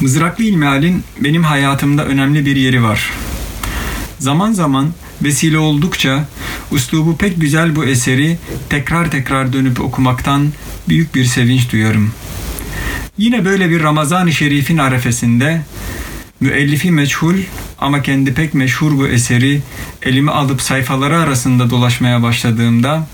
[0.00, 3.10] Mızraklı İlmihal'in benim hayatımda önemli bir yeri var.
[4.18, 4.88] Zaman zaman
[5.22, 6.28] vesile oldukça
[6.70, 8.38] uslubu pek güzel bu eseri
[8.68, 10.52] tekrar tekrar dönüp okumaktan
[10.88, 12.12] büyük bir sevinç duyarım.
[13.18, 15.62] Yine böyle bir Ramazan-ı Şerif'in arefesinde
[16.40, 17.36] müellifi meçhul
[17.78, 19.62] ama kendi pek meşhur bu eseri
[20.02, 23.06] elime alıp sayfaları arasında dolaşmaya başladığımda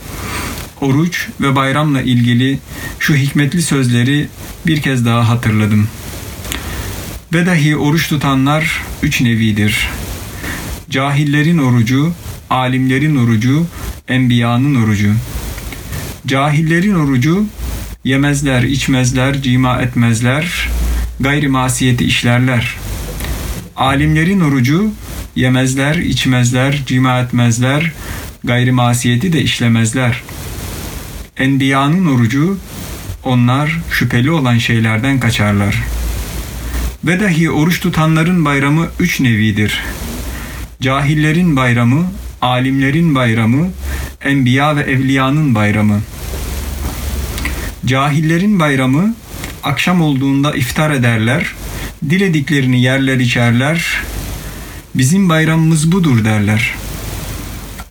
[0.80, 2.58] oruç ve bayramla ilgili
[2.98, 4.28] şu hikmetli sözleri
[4.66, 5.88] bir kez daha hatırladım.
[7.34, 9.88] Ve dahi oruç tutanlar üç nevidir.
[10.90, 12.12] Cahillerin orucu,
[12.50, 13.66] alimlerin orucu,
[14.08, 15.14] enbiyanın orucu.
[16.26, 17.46] Cahillerin orucu
[18.04, 20.68] yemezler, içmezler, cima etmezler,
[21.20, 22.76] gayri masiyeti işlerler.
[23.76, 24.92] Alimlerin orucu
[25.36, 27.92] yemezler, içmezler, cima etmezler,
[28.44, 30.22] gayri masiyeti de işlemezler.
[31.36, 32.58] Enbiyanın orucu
[33.24, 35.82] onlar şüpheli olan şeylerden kaçarlar.
[37.04, 39.80] Ve dahi oruç tutanların bayramı üç nevidir.
[40.80, 42.06] Cahillerin bayramı,
[42.40, 43.70] alimlerin bayramı,
[44.20, 46.00] enbiya ve evliyanın bayramı.
[47.86, 49.14] Cahillerin bayramı
[49.62, 51.54] akşam olduğunda iftar ederler,
[52.10, 54.02] dilediklerini yerler içerler,
[54.94, 56.74] bizim bayramımız budur derler.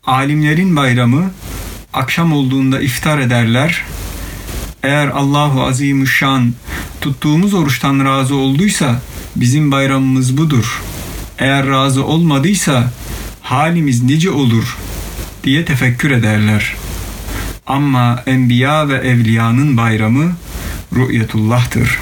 [0.05, 1.31] Alimlerin bayramı
[1.93, 3.83] akşam olduğunda iftar ederler,
[4.83, 6.53] eğer Allahu Azimüşşan
[7.01, 9.01] tuttuğumuz oruçtan razı olduysa
[9.35, 10.81] bizim bayramımız budur.
[11.39, 12.91] Eğer razı olmadıysa
[13.41, 14.77] halimiz nice olur
[15.43, 16.75] diye tefekkür ederler.
[17.67, 20.33] Ama enbiya ve evliyanın bayramı
[20.93, 21.99] ru'yetullah'tır.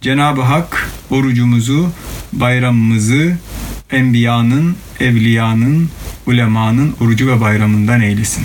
[0.00, 1.90] Cenab-ı Hak orucumuzu,
[2.32, 3.36] bayramımızı
[3.90, 5.90] enbiyanın, evliyanın,
[6.26, 8.44] ulemanın orucu ve bayramından eylesin.